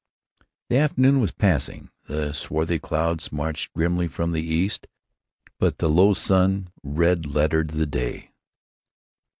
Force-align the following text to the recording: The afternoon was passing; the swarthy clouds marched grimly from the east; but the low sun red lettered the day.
The 0.69 0.77
afternoon 0.77 1.19
was 1.19 1.31
passing; 1.31 1.91
the 2.07 2.33
swarthy 2.33 2.79
clouds 2.79 3.31
marched 3.31 3.71
grimly 3.73 4.07
from 4.07 4.31
the 4.31 4.41
east; 4.41 4.87
but 5.59 5.77
the 5.77 5.89
low 5.89 6.15
sun 6.15 6.69
red 6.81 7.27
lettered 7.27 7.69
the 7.69 7.85
day. 7.85 8.31